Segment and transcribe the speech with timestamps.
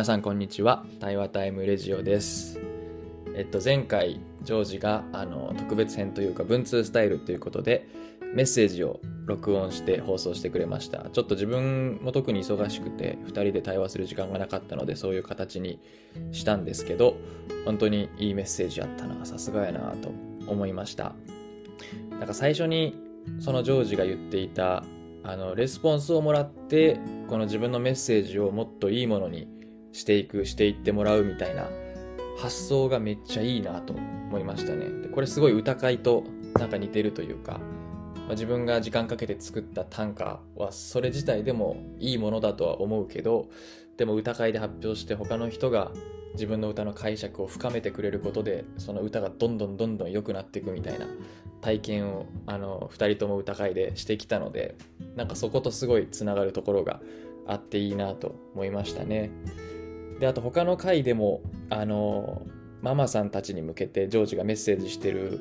[0.00, 0.86] 皆さんこんにちは。
[0.98, 2.58] 対話タイムレジオです。
[3.36, 7.86] えっと前回ジョージがあの特別編というか文通スタイルということで
[8.32, 11.10] メッセージを録音して放送してくれました。
[11.10, 15.78] ちょっと自分も特に忙しくて2人で対話する時間がなかったのでそういう形に
[16.32, 17.18] したんですけど
[17.66, 19.26] 本当にいいメッセージあったな。
[19.26, 20.14] さすがやなと
[20.46, 21.12] 思いました。
[22.08, 22.98] なんか最初に
[23.38, 24.82] そのジョージが言っていた
[25.24, 26.98] あのレスポンスをもらって
[27.28, 29.59] この自分のメッセージをもっといいものに
[29.92, 31.68] していくしていってもらうみたいな
[32.38, 36.24] 発想がめっちゃいいなと思いましたねでこれすごい歌会と
[36.58, 37.60] なんか似てるというか、
[38.14, 43.48] まあ、自分が時間かけて作った短歌はそれ自体でもいいものだとは思うけど
[43.96, 45.92] でも歌会で発表して他の人が
[46.34, 51.06] 自分の歌の解釈を深めてくれることでその歌がどんどんどんどん良くなっていくみたいな
[51.60, 54.76] 体験をあの2人とも歌会でしてきたので
[55.16, 57.00] なんかそことすごいつながるところが
[57.46, 59.30] あっていいなと思いましたね。
[60.20, 61.40] であと他の回でも
[61.70, 62.42] あの
[62.82, 65.40] ママさんたちに向けてジョージがメッセージしてる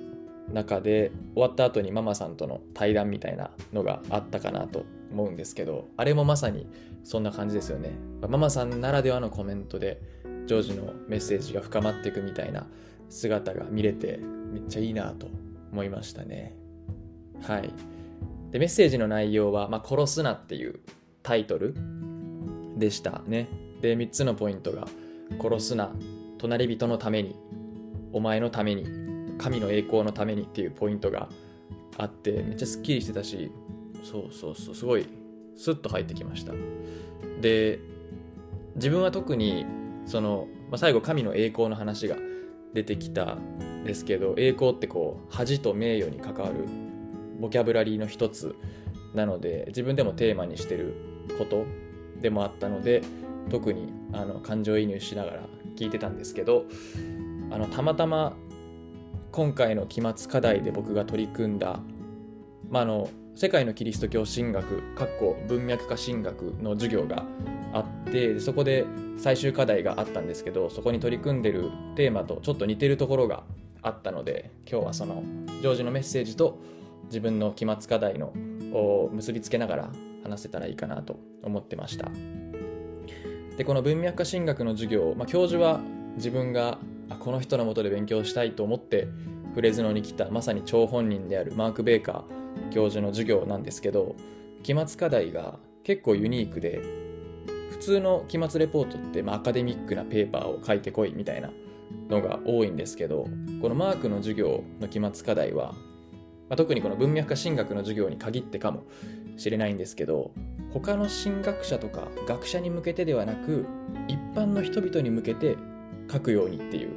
[0.54, 6.68] 中で終わった後にママさんとの対談みたいなのがあったかなと思うんですけどあれもまさに
[7.04, 7.92] そんな感じですよね。
[8.28, 10.02] ママさんならではのコメントで
[10.48, 12.68] ジョージのメッセージが深まっていくみたいな
[13.10, 14.20] 姿が見れて
[14.52, 15.28] めっちゃいいなと
[15.72, 16.56] 思いましたね。
[17.42, 17.74] はい。
[18.52, 20.80] でメッセージの内容は「まあ、殺すな」っていう
[21.22, 21.76] タイトル
[22.78, 23.69] でしたね。
[23.82, 24.88] で3つのポイントが
[25.42, 25.94] 「殺すな」
[26.38, 27.36] 「隣人のために」
[28.14, 28.86] 「お前のために」
[29.38, 31.30] 「神の栄光のために」っていうポイントが
[31.98, 33.52] あってめっちゃすっきりしてたし
[34.04, 35.06] そうそうそうすごい
[35.56, 36.54] スッと入ってきました。
[37.42, 37.80] で
[38.76, 39.66] 自分は特に
[40.06, 42.16] その、まあ、最後神の栄光の話が
[42.74, 46.66] 出てきたんですけど栄光ってこう恥と名誉に関わる
[47.40, 48.56] ボキャブラリーの一つ
[49.14, 50.94] なので自分でもテーマにしてる
[51.38, 51.66] こと
[52.22, 53.02] でもあったので
[53.50, 55.40] 特にあの感情移入しながら
[55.76, 56.66] 聞いてたんですけど
[57.52, 58.36] あのたまたま
[59.32, 61.80] 今回の期末課題で僕が取り組んだ、
[62.70, 67.24] まあ、あの世界のキリスト教神学かっこ文脈化神学の授業が
[67.74, 68.86] あってそこで
[69.18, 73.44] 最終課題があったんですけどそこに取り組んでるテーマとちょっと似てるところが
[73.82, 75.24] あったので今日はその
[75.62, 76.60] ジョージのメッセージと
[77.06, 78.34] 自分の期末課題の
[78.74, 79.90] を結びつけながら
[80.24, 82.10] 話せたらいいかなと思ってました。
[83.60, 85.82] でこの文脈化神学の授業、まあ、教授は
[86.16, 86.78] 自分が
[87.10, 89.10] あこの人のもとで勉強したいと思って
[89.54, 94.16] フレズノに来たまさに張本人であるマーク・ベーカー教授の授業なんですけど
[94.64, 96.82] 期末課題が結構ユニークで
[97.72, 101.52] 普通の期末レポートって、まあ、アカデミックなペーパーを書いてこいみたいな
[102.08, 103.28] のが多いんですけど
[103.62, 108.86] このマークの授業の期末課題は、まあ、特にこの文脈化神学の授業に限ってかも
[109.36, 110.32] しれないんですけど
[110.74, 113.66] 他の神学者とか学者に向けてではなく
[114.08, 115.58] 一般の人々に向けて
[116.12, 116.92] 書くようにっていう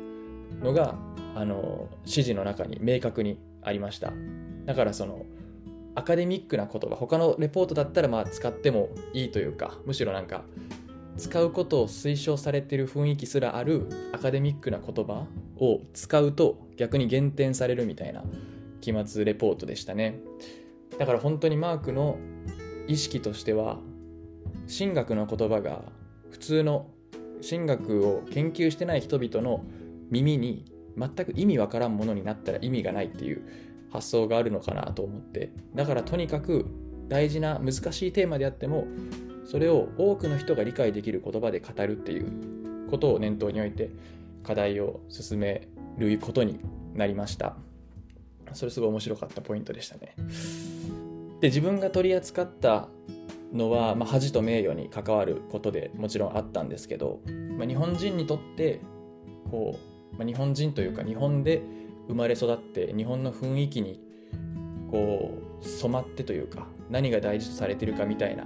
[0.63, 0.95] のが
[1.35, 4.13] あの指示の中に明確にありました。
[4.67, 5.25] だからその
[5.95, 10.43] アカデミックな言葉他のレポートだったらまあ使ってもいいというかむしろなんか
[11.19, 15.27] 使うことを推奨されてる雰囲気すらあるアカデミックな言葉
[15.59, 18.23] を使うと逆に減点されるみたいな
[18.81, 20.19] 期末レポートでしたね。
[20.99, 22.17] だから本当にマークの
[22.89, 23.79] 意識としては
[24.67, 25.83] 神学の言葉が
[26.31, 26.91] 普通の
[27.49, 29.65] 神学を研究してない人々の
[30.11, 30.65] 耳に
[30.97, 33.43] 全く意味わからんものになったら意味がないっていう
[33.91, 35.51] 発想があるのかなと思って。
[35.75, 36.67] だからとにかく
[37.09, 38.87] 大事な難しいテーマであっても
[39.45, 43.91] それを多くの人が理解できる言葉で語るっていうことを念頭に置いて
[44.45, 46.61] 課題を進めることに
[46.95, 47.57] なりました。
[48.55, 50.15] それすごい面白かったポイントでしたね。
[51.43, 52.89] で自分が取り扱った
[53.53, 57.21] のは、まあ、恥と名誉に関わることでもちろんあったんですけど、
[57.59, 58.81] まあ、日本人にとって
[59.51, 59.77] こ
[60.15, 61.61] う、まあ、日本人というか日本で
[62.07, 64.01] 生まれ育って日本の雰囲気に
[64.89, 68.45] こう染まってというか何が大事とされてるかみたいな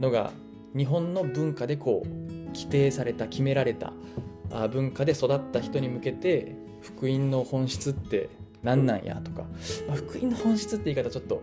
[0.00, 0.32] のが
[0.76, 2.08] 日本の文化でこう
[2.48, 3.92] 規定された決められた
[4.72, 8.30] 文化で育った人に向けて福音の本質って
[8.64, 9.44] 何なんやとか、
[9.86, 11.42] まあ、福音の本質って言い方ちょっと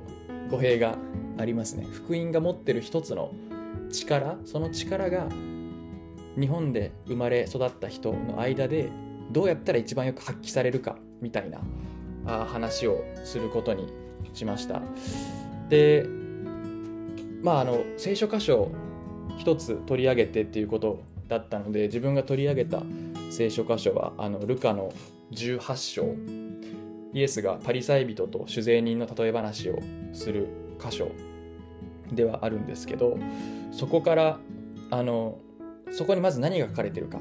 [0.50, 0.98] 語弊が
[1.38, 1.86] ありますね。
[1.92, 3.32] 福音が持ってる一つの
[3.92, 5.28] 力その力が
[6.40, 8.90] 日本で生まれ育った人の間で
[9.32, 11.60] どうやったら一番よく発揮されるかみたいな
[12.26, 13.92] あ話をすることに
[14.34, 14.82] しました。
[15.70, 16.06] で
[17.42, 18.72] まああの聖書箇所
[19.38, 22.82] 一つ取り上げてっていうことだったので自分が取り上げた
[23.30, 24.92] 聖書箇所はあのルカの
[25.32, 26.47] 18章
[27.18, 29.80] イエスがパリサイ人と酒税人の例え話を
[30.14, 30.48] する
[30.80, 31.12] 箇所
[32.12, 33.18] ではあるんですけど
[33.72, 34.40] そこから
[34.92, 35.40] あの
[35.92, 37.20] そこにまず何が書かれてるか。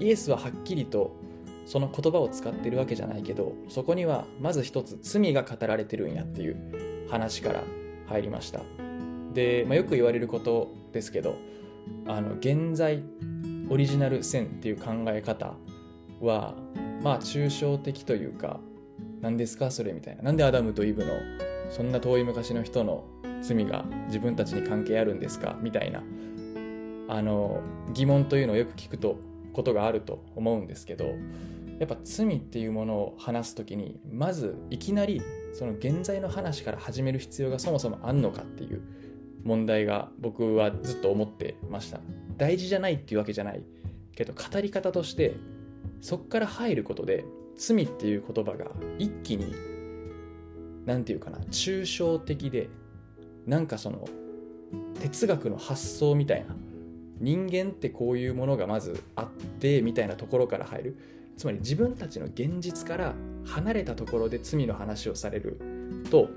[0.00, 1.16] イエスははっきりと
[1.64, 7.62] その言葉を使ってるわけじゃないけどそこにはまず一つ罪が語られてるんやっていう話から
[8.08, 8.60] 入りました。
[9.32, 11.36] で、まあ、よく言われることですけど
[12.06, 13.02] あの現在
[13.70, 15.54] オリジナル線っていう考え方
[16.20, 16.54] は
[17.02, 18.60] まあ抽象的というか
[19.20, 20.22] 何ですかそれみたいな。
[20.22, 21.12] なんでアダムとイブの
[21.70, 23.04] そんな遠い昔の人の
[23.42, 25.56] 罪が自分たちに関係あるんですか？
[25.60, 26.02] みたいな。
[27.08, 27.60] あの
[27.92, 29.18] 疑問というのをよく聞くと
[29.52, 31.04] ことがあると思うんですけど
[31.78, 35.22] やっぱ罪っていうものを話す時にまずいきなり
[35.54, 38.82] その現在の話から始める必要がそもそもあんのかっていう
[39.44, 42.00] 問題が僕はずっと思ってました。
[42.36, 43.62] 大事じゃないっていうわけじゃない
[44.14, 45.36] けど語り方として
[46.00, 47.24] そっから入ることで
[47.56, 48.66] 罪っていう言葉が
[48.98, 49.54] 一気に
[50.84, 52.68] 何て言うかな抽象的で
[53.46, 54.06] なんかその
[55.00, 56.54] 哲学の発想みたいな
[57.18, 59.30] 人間ってこういうものがまずあっ
[59.60, 60.98] てみたいなところから入る。
[61.36, 63.14] つまり自分たちの現実から
[63.44, 65.58] 離れたところで罪の話をされる。
[66.10, 66.28] と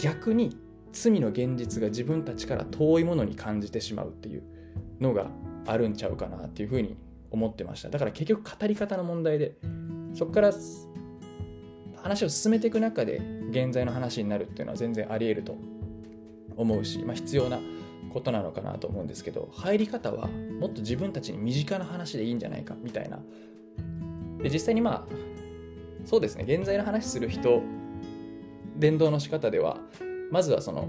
[0.00, 0.56] 逆に
[0.92, 4.42] 罪の現実が自分たちから遠いものに感じてしまうっていう
[5.00, 5.30] のが
[5.66, 6.96] あるんちゃうかなっていうふうに
[7.30, 7.88] 思ってました。
[7.88, 9.56] だから結局語り方の問題で
[10.14, 10.52] そこから
[11.96, 13.20] 話を進めていく中で
[13.50, 15.56] 現在の話になるっていうのは全然あり得ると
[16.56, 17.58] 思うし、まあ、必要な
[18.12, 23.20] ことなのかなと思うんですけど入り方はもっと自分たちに身近な話でいいんじゃないかみたいな。
[24.42, 25.14] で実際にまあ
[26.04, 26.44] そうですね。
[26.46, 27.62] 現在の話する人
[28.76, 29.78] 伝道の仕方では
[30.30, 30.88] まずはその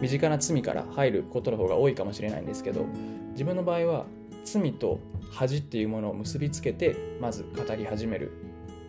[0.00, 2.86] 身近な罪から入ることの方が多いかもしれないんですけど
[3.32, 4.06] 自分の場合は
[4.52, 5.00] 罪と
[5.30, 8.32] 恥っていうものを結びつけてまず語り始める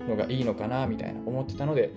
[0.07, 1.93] のがいいのかなみたいな思ってたので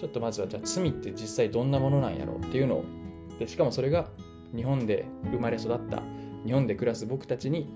[0.00, 2.84] ちょっとまずはじゃあ罪って実際どんなものなんやろうっていうのを
[3.38, 4.08] でしかもそれが
[4.54, 6.02] 日本で生まれ育った
[6.44, 7.72] 日本で暮らす僕たちに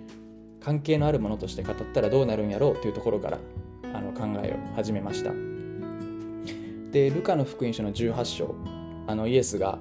[0.61, 3.39] 関係のあるものとして語ったらどうなるんやろうというところから
[3.93, 5.33] あの考えを始めました。
[6.91, 8.55] でルカの福音書の18章。
[9.07, 9.79] あのイエスが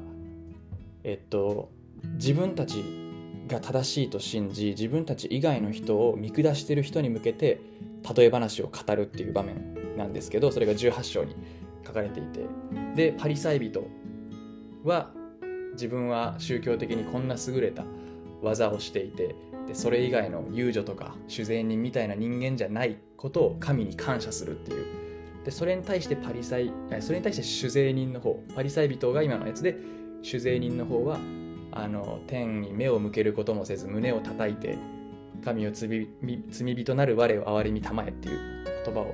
[1.05, 1.71] えっと
[2.15, 3.02] 自分たち
[3.47, 7.59] が正しいと信じ自分たち以外の人を見下している人に向けて
[8.15, 11.35] 例え話を語るっていう場面なんですけどそれが18章に
[11.85, 12.41] 書かれていて。
[12.95, 13.87] でパリサイ人
[14.83, 15.11] は
[15.73, 17.83] 自分は宗教的にこんな優れた
[18.41, 19.35] 技をしていて
[19.67, 24.85] でそれ以外の遊女とか酒税人みたいな人間じゃないことを神に感謝するっていう。
[25.45, 29.75] でそれに対してパリサイそれに対して酒税人の方パリサイ人が今のやつで
[30.23, 31.19] 酒税人の方は
[31.75, 34.77] あの天に目を向けることもせず胸を叩いて
[35.43, 36.07] 神を罪
[36.75, 39.13] 人なる我を憐れみたまえっていう言葉を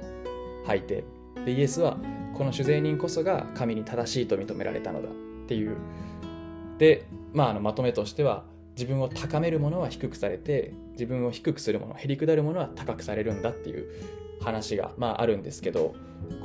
[0.65, 1.03] 吐いて
[1.45, 1.97] でイエスは
[2.33, 5.11] この酒税人こそが神に正しいと認められたのだっ
[5.47, 5.77] ていう。
[6.77, 8.45] で、まあ、あのまとめとしては
[8.75, 13.88] 自分を高めるものは低くされて自分を低くするものへりくだるものは高くされるんだっていう
[14.41, 15.95] 話が、まあ、あるんですけど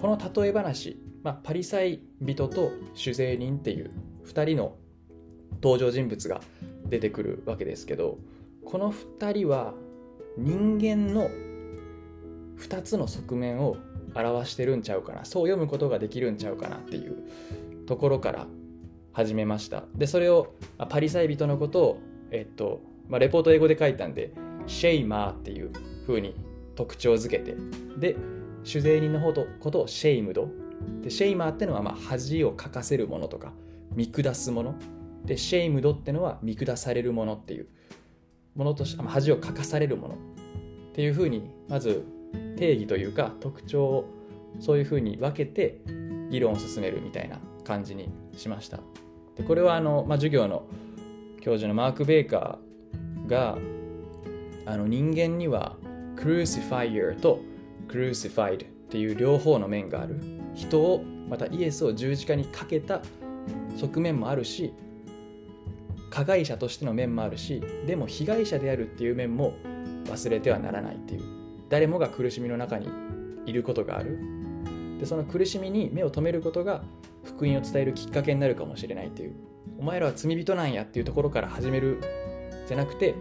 [0.01, 3.93] この例え話、まあ、パリサイ人と酒税人っていう
[4.27, 4.77] 2人の
[5.63, 6.41] 登場人物が
[6.87, 8.19] 出てくるわけですけど
[8.65, 9.75] この2人は
[10.37, 11.29] 人間の
[12.59, 13.77] 2つの側面を
[14.15, 15.25] 表してるんちゃうかな。
[15.25, 17.17] そう読むことができるんちゃうかなっていう
[17.87, 18.47] ところから
[19.13, 19.85] 始めました。
[19.95, 20.55] でそれを
[20.89, 21.99] パリサイ人のことを
[22.31, 24.33] えっと、まあ、レポート英語で書いたんで
[24.67, 25.71] shamer っていう
[26.07, 26.35] 風に
[26.75, 27.55] 特徴づけて。
[27.99, 28.17] で
[28.65, 30.49] 取税人の方とことを shamed。
[31.03, 33.53] で shamer ってのはまあ恥をかかせるものとか
[33.95, 34.75] 見下すもの。
[35.25, 37.69] で shamed ってのは見下されるものっていう
[38.55, 40.19] ものとして恥をかかされるものっ
[40.95, 42.05] ていうふうにまず
[42.57, 44.11] 定義というか特徴を
[44.61, 45.81] そういうふうに分けて
[46.31, 48.81] 議論を進めるみたいな感じにしました。
[49.37, 50.67] でこれはあの、まあ、授業の
[51.41, 53.59] 教授のマーク・ベーカーが
[54.67, 55.77] あの人間には
[56.17, 57.41] クルーシファイアと
[57.89, 60.21] クルーシファイドっていう両方の面がある
[60.55, 63.03] 人をまたイエスを十字架にかけた
[63.77, 64.73] 側面もあるし
[66.15, 69.55] 加害者としての面もあるしでも被害者であるっていう面も
[70.05, 71.23] 忘れてはならないっていう。
[71.69, 72.89] 誰もが苦しみの中に
[73.47, 74.21] いることがある。
[75.01, 76.85] でその苦しみに目を留めることが
[77.25, 79.35] 福音を伝えるきっかけになるかもしれないっていう。
[79.81, 82.01] お前らは罪人なんやっていうところから始める
[82.69, 83.17] じゃなくて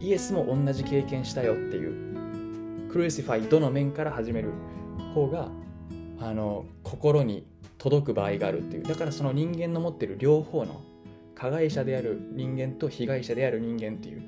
[0.00, 2.88] イエスも同じ経験したよっていう。
[2.90, 4.52] クルーシファイどの面から始める
[5.12, 5.50] 方が
[6.18, 8.84] あの心に届く場合があるっていう。
[8.84, 10.80] だからその人間の持ってる両方の
[11.38, 14.22] 加害者である人間と被害者である人間っていう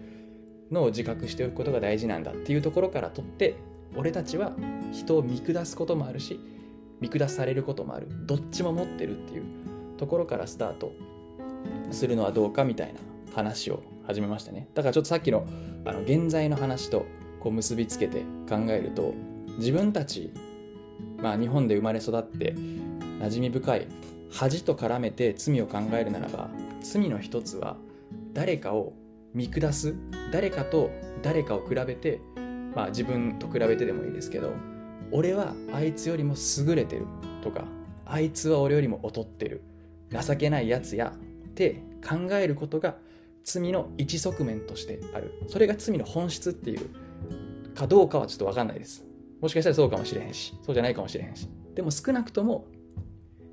[0.71, 3.57] のを自覚しておくことが大事なんだっていうところからとって
[3.97, 4.53] 俺たちは
[4.93, 6.39] 人を見下すこともあるし
[7.01, 8.07] 見下されることもある。
[8.27, 9.45] どっちも持ってるっていう
[9.97, 10.93] ところからスタート
[11.91, 13.01] するのはどうかみたいな
[13.35, 14.69] 話を始めましたね。
[14.75, 15.47] だからちょっとさっきの
[15.85, 17.07] あの現在の話と
[17.41, 19.15] こう結びつけて考えると
[19.59, 20.33] 自分たち、
[21.19, 22.53] まあ、日本で生まれ育って
[23.19, 23.89] 馴染み深い
[24.31, 26.51] 恥と絡めて罪を考えるならば
[26.81, 27.77] 罪の一つは
[28.33, 28.93] 誰かを
[29.35, 29.95] 見下す
[30.33, 30.91] 誰かと
[31.23, 32.21] 誰かを比べて
[32.75, 34.53] まあ自分と比べてでもいいですけど
[35.13, 36.35] 俺はあいつよりも
[36.67, 37.07] 優れてる
[37.43, 37.65] とか
[38.07, 39.63] あいつは俺よりも劣ってる
[40.11, 42.97] 情けないやつやって考えることが
[43.45, 45.33] 罪の一側面としてある。
[45.49, 46.91] それが罪の本質っていう
[47.75, 49.05] かどうかはちょっと分かんないです。
[49.41, 51.49] もしかしたらそうかもしれへんしそうじゃないかもしれへんし。
[51.75, 52.67] でも少なくとも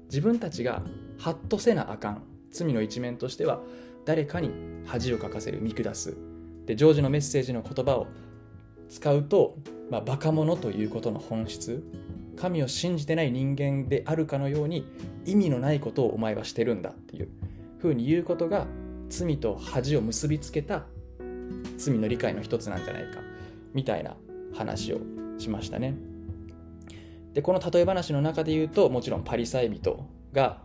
[0.05, 0.83] 自分たちが
[1.17, 2.23] ハッとせなあかん。
[2.51, 3.61] 罪の一面としては
[4.05, 4.51] 誰かに
[4.85, 6.17] 恥をかかせる見下す。
[6.65, 8.07] でジョージのメッセージの言葉を
[8.89, 9.57] 使うと、
[9.89, 11.83] まあ、バカ者ということの本質。
[12.37, 14.85] 神を信じてない人間であるかのように
[15.25, 17.29] 意味のないことをお前はしてるんだっていう。
[17.79, 18.67] ふうに言うことが
[19.09, 20.85] 罪と恥を結びつけた
[21.77, 23.21] 罪の理解の一つなんじゃないか。
[23.73, 24.15] みたいな
[24.53, 24.99] 話を
[25.37, 25.95] しましたね。
[27.33, 30.63] でこの例え話の中で言うともちろんパリサイ人が、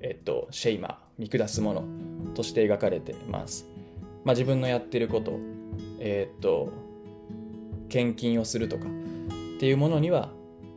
[0.00, 1.09] えっと、シェイマー。
[1.20, 1.84] 見下すもの
[2.34, 3.68] として描かれてます。
[4.24, 5.38] まあ、自分のやってること、
[5.98, 6.72] えっと
[7.90, 8.88] 献金をするとかっ
[9.58, 10.30] ていうものには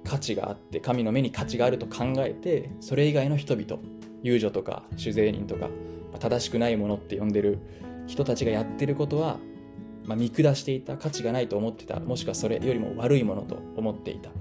[0.03, 3.81] 価値があって神の目に価値があると考えてそれ以外の人々
[4.23, 5.69] 遊女とか酒税人とか
[6.11, 7.59] ま正しくないものって呼んでる
[8.07, 9.37] 人たちがやってることは、
[10.05, 14.31] まあ、見下していた価値がないと思ってたもしくはそれよりも悪いものと思っていた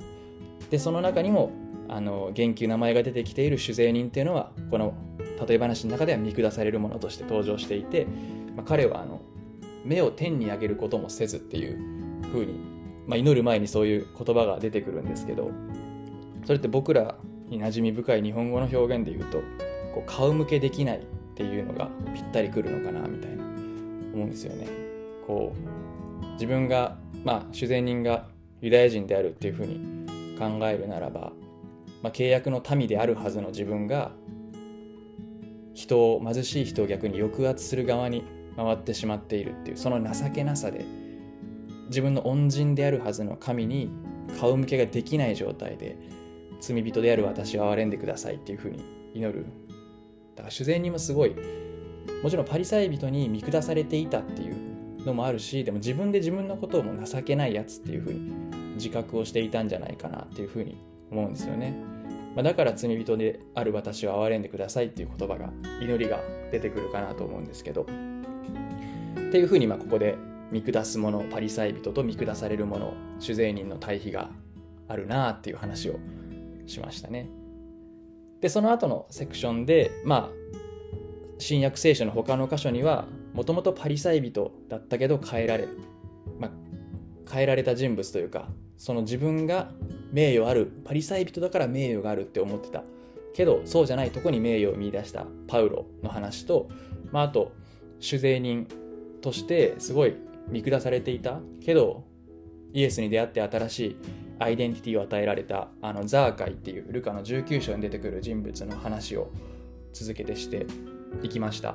[0.70, 1.52] でその中にも
[1.88, 4.94] あの言及名前が出てきている酒税人っていうのはこの
[5.46, 8.06] 例え話の中では見下されるものとして登場していて、
[8.56, 9.20] まあ、彼はあの
[9.84, 11.76] 目を天に上げることもせずっていう
[12.30, 12.54] ふうに、
[13.06, 15.50] まあ、祈る前にそういう言葉が出てくるんですけど
[16.44, 17.16] それって僕ら
[17.48, 19.38] に馴染み深い日本語の表現で言うと
[19.94, 21.00] こう顔向けできないっ
[21.34, 23.44] ていうのがぴったりくるのかなみたいな
[24.14, 24.66] 思うんですよね。
[25.26, 28.26] こう自分がまあ主税人が
[28.60, 30.06] ユダヤ人であるっていうふうに
[30.38, 31.32] 考えるならば、
[32.02, 34.12] まあ、契約の民であるはずの自分が
[35.74, 38.24] 人を貧しい人を逆に抑圧する側に
[38.56, 40.84] 回ってしまっているっていうその情けなさで
[41.88, 43.90] 自分の恩人であるはずの神に
[44.40, 45.96] 顔向けができない状態で
[46.60, 49.46] 罪人である私を憐れんでくださいっていうふうに祈る。
[50.36, 51.34] だから主善にもすごい
[52.22, 58.32] もちろんパリサイ人に見下されていたっていうのもあるしでも自分で自分のことをも情けないやつっていうふうに
[58.74, 60.78] 自覚をしていたんじゃないかなっていうふうに
[61.10, 61.74] 思うんですよね、
[62.34, 66.20] まあ、だから罪人である私を憐れんでくださいっていう言葉が祈りが
[66.50, 67.86] 出てくるかなと思うんですけどっ
[69.32, 70.16] ていうふうにまあここで
[70.50, 74.30] 見下す者パリサイ人と見下される者主税人の対比が
[74.88, 75.98] あるなあっていう話を
[76.66, 77.28] しましたね。
[78.40, 80.30] でその後のセクションでまあ
[81.38, 85.68] 新約聖書の他の箇所にはもともとパリサイ人だったけど変えられ、
[86.38, 86.50] まあ、
[87.30, 89.70] 変えられた人物というかその自分が
[90.12, 92.84] 名誉あるパリサイ人だから名誉があるって思ってた。
[93.34, 96.68] けどそうじゃないとこに名誉を見出したパウロの話と、
[97.12, 97.52] まあ、あと
[97.98, 98.66] 酒税人
[99.22, 100.14] としてすごい
[100.48, 101.40] 見下されていた。
[101.64, 102.04] けど
[102.74, 103.96] イエスに出会って新しい
[104.38, 109.30] アイデンティティを与えられたあのザーカイっていうルカの19章に出てくる人物の話を
[109.92, 110.66] 続けてして
[111.22, 111.74] いきました。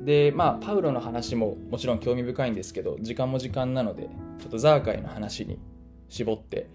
[0.00, 5.58] でまあパウロの話ももちろん興味深いんですけど時間も時間なのでちょっとザーカイの話に
[6.14, 6.68] 絞って、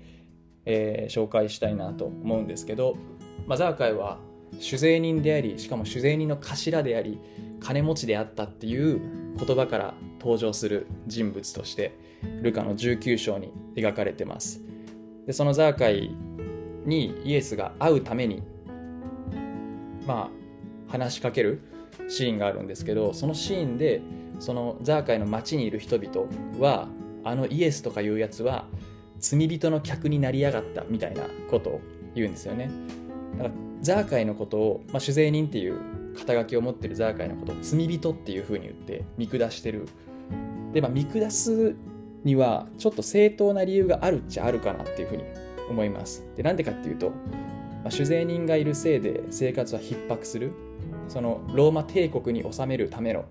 [0.66, 2.98] えー、紹介したいなと思うんですけど、
[3.48, 4.20] まあ、ザーカイは
[4.60, 7.20] 酒税人でありしかも酒税人の頭であり
[7.60, 9.00] 金持ちであったっていう
[9.38, 11.98] 言葉から登場する人物として
[12.42, 14.62] ルカの19章に描かれてます。
[15.26, 16.16] でそのザーカイ
[16.86, 18.42] にイエスが会うために
[20.06, 20.30] ま
[20.88, 21.62] あ話しかける
[22.10, 24.02] シーンがあるんですけどそのシーンで
[24.40, 26.28] そのザーカイの町にいる人々
[26.60, 26.88] は
[27.24, 28.66] あのイエスとかいうやつは
[29.20, 31.82] 罪人の客になりやがったみたいなことを
[32.16, 32.70] 言うんですよね
[33.38, 35.80] だからザーカイのことを、まあ、酒税人っていう
[36.18, 39.88] 肩書きを持ってるザーカイのことを罪人っていうふうに言って見下してる
[40.74, 41.76] で、まあ、見下す
[42.24, 45.24] にはちょっと正当な理由があるっちゃあるかなっていうふうに
[45.70, 46.26] 思います。
[46.36, 47.16] で、なんでかっていうと、ま
[47.88, 50.52] あ、酒税人がいるせいで生活は逼迫する。
[51.08, 53.26] そのローマ帝国に治めるための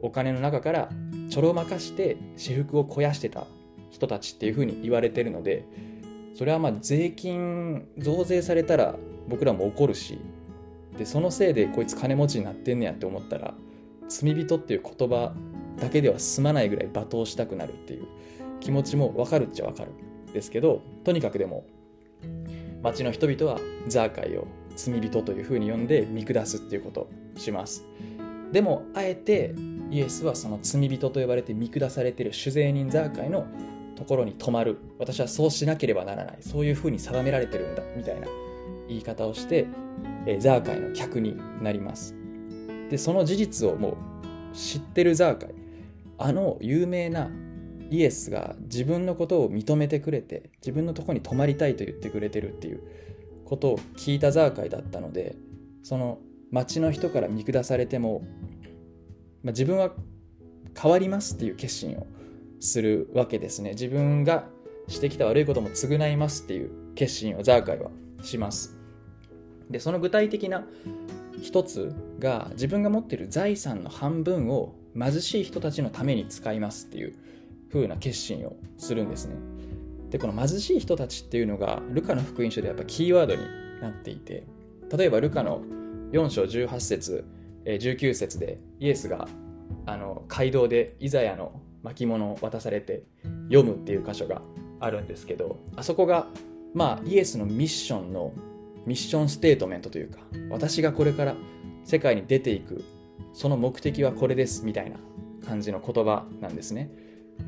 [0.00, 0.90] お金の中から
[1.30, 3.46] ちょろまかして私服を肥やしてた
[3.92, 5.64] 人たちっていうふうに言われてるので、
[6.34, 8.96] それはまあ税金増税されたら
[9.28, 10.18] 僕らも怒るし、
[10.98, 13.54] で、そのせいでこいつ金持ちになってんねやって思ったら、
[14.08, 15.32] 罪人っていう言葉
[15.80, 18.06] だけでは済まないぐらい罵倒したくなるっていう
[18.60, 19.90] 気持ちもわかるっちゃわかる
[20.32, 21.64] ですけどとにかくでも
[22.82, 23.58] 町の人々は
[23.88, 24.46] ザーカイを
[24.76, 27.84] 罪人というふうに呼んで見下すっていうことをします。
[28.52, 29.54] でもあえて
[29.90, 33.46] イエスはその罪人と呼ばれて見下されている酒税人ザーカイの
[33.96, 34.78] ところに泊まる。
[34.98, 36.38] 私はそうしなければならない。
[36.40, 38.26] そういうふうに定められてるんだみたいな
[38.88, 39.66] 言い方をして、
[40.26, 42.14] えザーカイの客になります。
[42.90, 43.96] でその事実をもう
[44.54, 45.54] 知ってるザーカイ。
[46.18, 47.30] あの有名な
[47.90, 52.80] イエスが自分のことを認めてくれて自分のとこに泊まりたいと言ってくれてるっていう
[53.44, 55.36] ことを聞いたザーカイだったので
[55.82, 56.18] その
[56.50, 58.22] 町の人から見下されても、
[59.42, 59.90] まあ、自分は
[60.80, 62.06] 変わりますっていう決心を
[62.62, 63.70] するわけですね。
[63.70, 64.46] 自分が
[64.86, 67.90] してきた悪いことも償いますっていう決心をザーカイは
[68.22, 68.78] します。
[69.68, 70.64] でその具体的な
[71.42, 77.14] 一つが自分が持っている財産の半分を貧しい人たちのために使いますっていう
[77.72, 79.34] 風な決心をするんですね。
[80.10, 83.42] でこの貧しい人たちっていうのがルカの福音書でやっぱキーワードに
[83.80, 84.44] なっていて
[84.96, 85.62] 例えばルカの
[86.12, 87.24] 4章18節
[87.64, 89.26] 19節でイエスが
[89.86, 93.02] あの街道でイザヤの巻物を渡されて
[93.50, 94.42] 読むっていう箇所が
[94.80, 96.26] あるんですけどあそこが
[96.74, 98.32] まあイエスのミッションの
[98.86, 100.18] ミッションステートメントというか
[100.50, 101.36] 私がこれから
[101.84, 102.84] 世界に出ていく
[103.32, 104.96] その目的はこれですみたいな
[105.46, 106.90] 感じの言葉なんですね。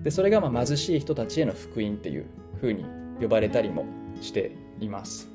[0.02, 2.26] でそれがまあ貧しい人たちへの福音っていう
[2.60, 2.84] ふうに
[3.20, 3.84] 呼ばれたりも
[4.20, 5.28] しています。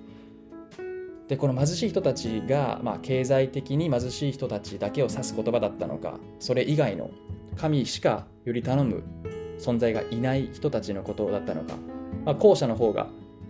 [1.30, 7.12] でこの貧しい人たちが、まあ、経済的に貧しい人たちだけを指す言葉だったのかそれ以外の
[7.60, 9.04] 神しかより頼む
[9.60, 11.76] 存在がいない人たちのことだったのか、
[12.26, 13.08] まあ、後者の方が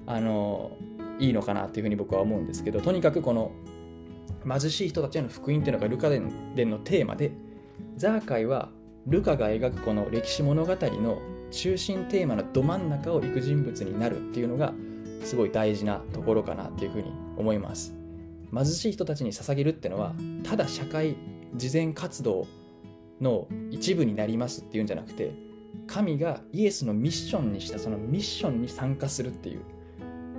[0.07, 0.71] あの
[1.19, 3.51] いいのかなというふうに僕は思うんですけどとにかくこの
[4.47, 6.23] 貧しい人たちへの福音っていうのがルカ伝
[6.69, 7.31] のテーマで
[7.97, 8.69] ザーカイは
[9.05, 14.73] ルカが描くこの歴史物語の中心テーマのど真ん中を行く人物になるっていうのが
[15.23, 17.93] すごい大事なところかなっていうふうに思います。
[18.53, 21.15] 貧しい人たちに捧げるってのはただ社会
[21.55, 22.47] 慈善活動
[23.21, 25.33] の一部になりますっていうんじゃなくて
[25.87, 29.61] 神がイエスのミッションにしたそのミッションに参加するっていう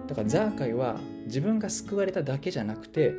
[0.07, 3.14] だからザーカイは自分が救われただけじゃなくて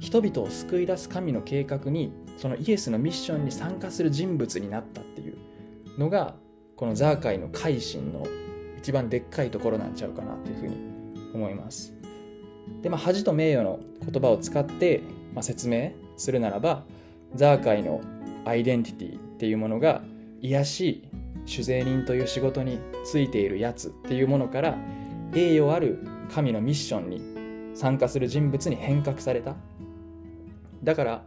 [0.00, 5.36] 人々を救い出す神の計画にそのイエスのミッションに参加する人物になったっていう
[5.98, 6.34] のが
[6.76, 8.26] このザーカイの改心の
[8.78, 10.76] 一番でっかいところなんちゃうかなというふうに
[11.34, 11.94] 思います。
[12.82, 15.02] でまあ恥と名誉の言葉を使って、
[15.34, 16.84] まあ、説明するならば
[17.34, 18.00] ザーカイの
[18.44, 20.02] アイデンティティっていうものが
[20.40, 21.08] 癒しい
[21.46, 24.78] 酒税人という仕事についているやつっていうものから
[25.34, 25.98] 栄誉ある
[26.32, 29.56] 神のミッションに参加する人物に変革された。
[30.82, 31.24] だから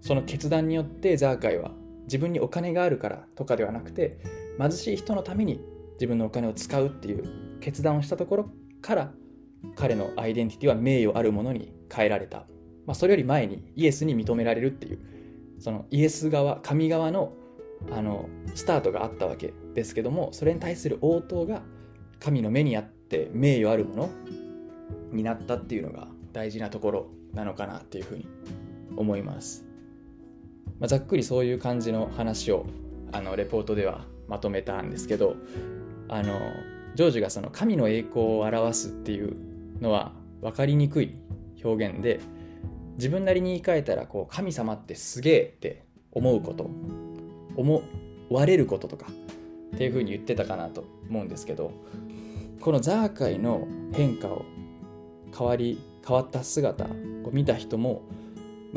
[0.00, 1.70] その決断によってザーカイは
[2.04, 4.18] 自分にお金があるからとかではなくて
[4.58, 5.60] 貧しい人のために
[5.94, 8.50] 自分のお金を使うっていう決断をしたところ
[8.80, 9.12] から
[9.74, 12.46] 彼のアイデンティティは名誉あるものに変えられた、
[12.86, 14.98] まあ、それより前にイエスに認められるっていう
[15.58, 17.32] そのイエス側神側の
[17.90, 21.62] あのスタートがあったわけですけどもそれに対する応答が
[22.20, 24.10] 神の目にあって名誉あるもの
[25.12, 28.26] になったっていうのが大事なところなのかなっていうふうに
[28.96, 29.66] 思います、
[30.80, 32.66] まあ、ざっくりそういう感じの話を
[33.12, 35.36] あのレポートではまとめたんですけど
[36.08, 36.40] あの
[36.94, 39.36] ジョージがその神の栄光を表すっていう
[39.80, 41.14] のは分かりにくい
[41.62, 42.20] 表現で
[42.96, 46.70] 自分なりに言い換えたらこう神様ってすげえって思うこと
[47.56, 47.82] 思
[48.30, 49.06] われることとか
[49.74, 51.72] っていうふうに言ってたかなと思うんですけど
[52.60, 54.44] このザーカイの変化を
[55.36, 58.02] 変わり変わった姿を見た人も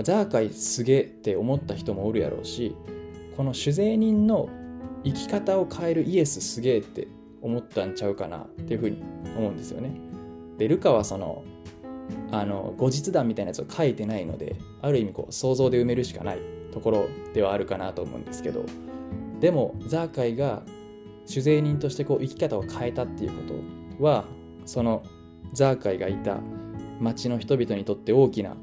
[0.03, 2.75] ザーカイすげえって思った人もおるやろうし
[3.37, 4.49] この酒税人の
[5.03, 7.07] 生き方を変えるイエスすげえって
[7.41, 9.01] 思ったんちゃうかなっていうふうに
[9.37, 9.91] 思うんですよね。
[10.57, 11.43] でルカはその
[12.31, 16.39] あの後日談みたいなやつを書いてないのである意味こう想像で埋めるしかない
[16.71, 18.65] ところではあるかなと思うんですけど
[19.39, 20.63] でもザーカイが
[21.25, 23.43] 酒税人としてこう生き方を変えたっていうこ
[23.97, 24.25] とは
[24.65, 25.03] その
[25.53, 26.37] ザーカイがいた
[26.99, 28.55] 町の人々にとって大きな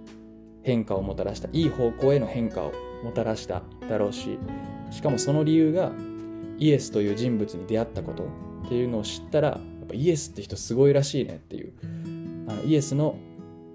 [0.62, 4.38] 変化をもたらしたいい方向への変化をもたらしただろうし
[4.90, 5.92] しかもその理由が
[6.58, 8.24] イエスという人物に出会ったこと
[8.66, 11.72] っていうのを知ったらやっぱイエスって人すごいらしいねっていう。
[12.48, 13.18] あのイエスの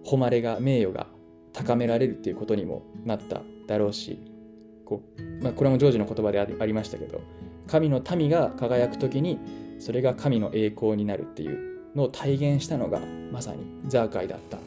[0.04, 1.08] 誉れが名誉が
[1.54, 4.20] 高められるっていうことにもなっただろうし
[4.86, 5.02] こ、
[5.42, 7.22] まあ、これもジョージの言葉でありましたけど
[7.68, 9.40] 神の民が輝く時に
[9.80, 13.00] それが神の栄光になるっていうのを体現したのが
[13.32, 14.58] まさにザーカイだった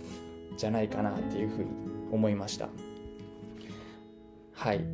[0.56, 1.70] じゃないかなっていうふうに
[2.12, 2.68] 思いました。
[4.52, 4.84] はい。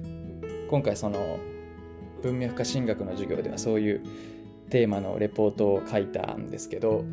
[0.70, 1.38] 今回その
[2.22, 4.02] 文明科進学の授業ではそういう
[4.70, 7.04] テーマのレポートを書いたんですけど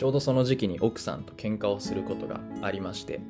[0.00, 3.20] ちょうどその時期に奥さんと喧嘩をすることがありまして、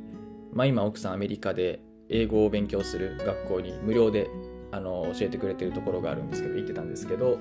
[0.52, 4.30] まあ、今奥さんアメリカで英語を勉強する学校に無料で
[4.70, 7.40] あの教えてくれてるところがあるんですけど言ってたんですけど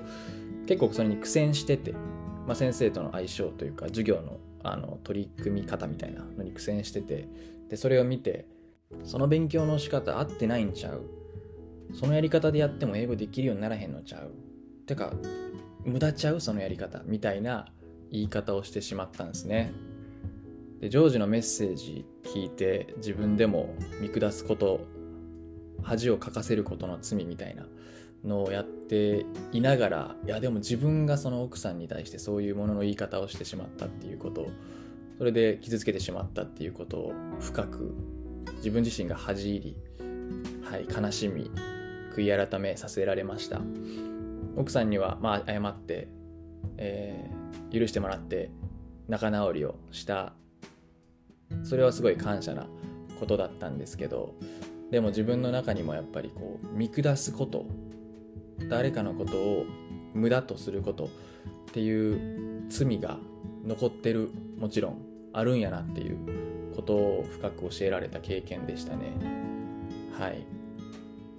[0.66, 7.28] 結構それに苦戦してて、まあ、先生との相性というか授業のあの取り組み方みたいなのに苦戦してて
[7.68, 8.46] でそれを見て
[9.04, 11.04] その勉強の仕方合ってないんちゃう？
[11.94, 14.32] そのやり方でやっても英語できるようにならへんのちゃう？
[14.86, 15.12] てか
[15.84, 16.40] 無駄ちゃう？
[16.40, 17.00] そのやり方？
[17.06, 17.68] みたいな
[18.10, 19.72] 言い方をしてしまったんですね。
[20.80, 24.86] でジョージのメッセージ聞いて自分でも見下すこと
[25.82, 27.66] 恥をかかせることの罪みたいな
[28.24, 34.50] のをやっていながらいやでも自分がその奥さんに対してそういうものの言い方をしてしまったっていうことを
[35.18, 37.94] それで傷つけてしまったっていうことを深く
[38.56, 39.76] 自分自身が恥じ入り、
[40.62, 41.50] はい、悲しみ
[42.14, 43.60] 悔い改めさせられました。
[44.56, 46.08] 奥さんにはまあ謝って、
[46.76, 47.39] えー、
[47.72, 48.50] 許してもらって
[49.08, 50.32] 仲直りをした。
[51.64, 52.66] それはすごい感謝な
[53.18, 54.34] ことだったんですけど
[54.90, 57.66] でも自分の中にもやっぱりこう見下すこと
[58.68, 59.66] 誰かのことを
[60.14, 61.08] 無駄とすることっ
[61.72, 63.18] ていう罪が
[63.64, 64.98] 残ってるもちろん
[65.32, 69.12] あるんやなっていうことを深く教えられた経験でしたね。
[70.18, 70.44] はい。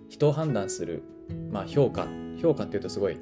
[0.09, 1.03] 人を判断する、
[1.51, 2.07] まあ、評価
[2.41, 3.17] 評価っていうとすごい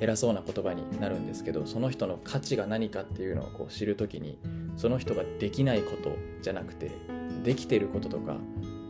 [0.00, 4.38] 偉そうな言葉になるんですけどその人の価値が何かっていうのをこう知る時に
[4.76, 6.90] その人ができないことじゃなくて
[7.44, 8.34] できてることとか、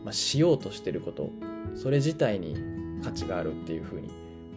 [0.03, 1.29] まあ、しようとしてること
[1.75, 2.57] それ自体に
[3.03, 4.09] 価値があるっていうふうに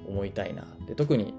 [0.09, 1.35] 思いたいなで特に、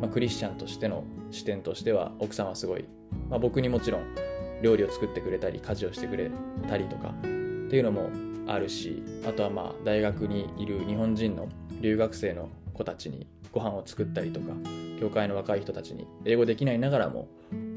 [0.00, 2.84] まあ、クリスチャンとしての視点としては奥さんはすごい、
[3.28, 4.14] まあ、僕にもちろん
[4.62, 6.30] 料理を作ってくれたり家事をしてくれ
[6.68, 7.28] たりとかって
[7.76, 8.10] いうのも
[8.46, 11.48] あるしあとはまあ大学にいる日本人の
[11.80, 14.52] 留学生の子たちにご飯を作ったりとか
[15.00, 17.28] 教会の若い人たちに英語できないながらも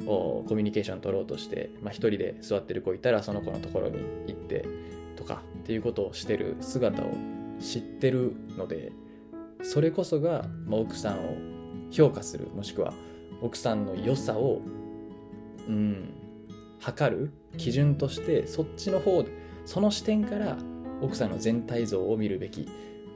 [0.06, 4.66] コミュニケーション取ろうとして、まあ、一人で座ってる子いたらその子のところに行って
[5.16, 7.12] とかっていうことをしてる姿を
[7.60, 8.92] 知ってるので
[9.64, 11.38] それこそが、まあ、奥さんを
[11.92, 12.94] 評価するもしくは
[13.42, 14.62] 奥さんの良さを
[15.68, 16.14] うん
[16.80, 19.26] 測る基準としてそっちの方
[19.66, 20.58] その視点から
[21.02, 22.68] 奥さんの全体像を見るべき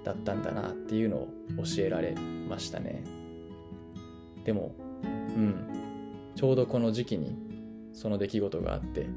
[0.10, 3.04] だったんだなっていうのを教えられましたね。
[4.44, 5.66] でもうん。
[6.36, 7.36] ちょうどこの時期に
[7.94, 9.08] その出来事があって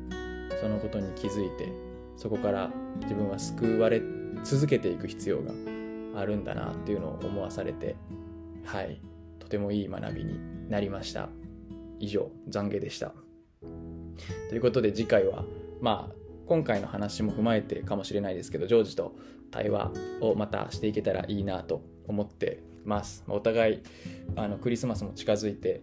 [0.61, 1.69] そのことに気づいて
[2.17, 4.03] そこから自分は救われ
[4.43, 5.53] 続けていく必要が
[6.21, 7.97] あるんだなっていうのを思わされて
[8.65, 9.01] はい。
[9.39, 11.29] とてもいい学びになりました。
[12.01, 13.15] 以上懺悔でした。
[14.51, 15.45] ということで次回は
[15.81, 16.22] まあ
[16.53, 19.17] 今回の話も踏まえてかもしれないですけどジョージと
[19.51, 23.83] 対話をまたしていけたらいいなと思ってますお互い
[24.37, 25.81] あのクリスマスも近づいて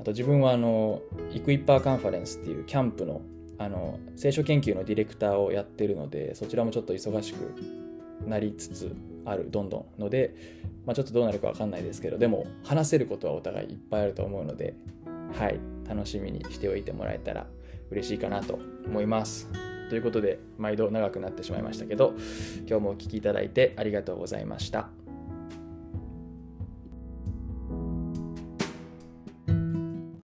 [0.00, 1.00] あと自分はあの
[1.32, 3.20] イクイッパーカンファレンスっていうキャンプの
[3.60, 7.54] あの聖書研究のディレクターをやってるのでそちらもちょっと忙しく
[8.26, 10.34] なりつつあるどんどんので、
[10.86, 14.74] まあ、ちょっとどうなるか分かんないですけどでも話せることはお互いいっぱいあると思うので
[15.38, 17.46] はい楽しみにしておいてもらえたら
[17.90, 19.67] 嬉しいかなと思います。
[19.88, 22.14] ということで毎度長くなってしまいましたけど
[22.68, 24.88] 今日もお聴きいただいてありがとうございました。